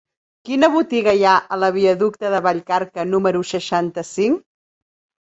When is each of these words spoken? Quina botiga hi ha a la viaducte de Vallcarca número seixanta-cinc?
Quina 0.47 0.69
botiga 0.75 1.13
hi 1.19 1.27
ha 1.27 1.35
a 1.35 1.59
la 1.65 1.71
viaducte 1.77 2.33
de 2.37 2.41
Vallcarca 2.49 3.09
número 3.13 3.47
seixanta-cinc? 3.55 4.47